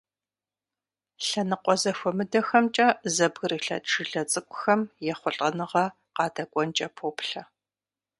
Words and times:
Лъэныкъуэ 1.25 1.75
зэхуэмыдэхэмкӀэ 1.81 2.87
зэбгрылъэт 3.15 3.83
жылэ 3.91 4.21
цӀыкӀухэм 4.31 4.81
ехъулӀэныгъэ 5.11 5.85
къадэкӏуэнкӀэ 6.15 6.87
поплъэ. 6.97 7.41